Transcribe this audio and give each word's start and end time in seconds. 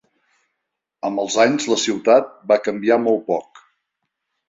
Amb 1.09 1.21
els 1.25 1.37
anys 1.45 1.69
la 1.73 1.79
ciutat 1.83 2.35
va 2.53 2.61
canviar 2.71 3.01
molt 3.07 3.27
poc. 3.33 3.67